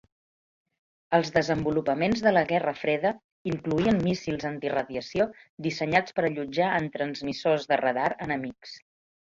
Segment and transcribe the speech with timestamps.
[1.17, 3.11] Els desenvolupaments de la Guerra Freda
[3.53, 5.29] incloïen míssils antiradiació
[5.69, 8.79] dissenyats per allotjar en transmissors de radar enemics.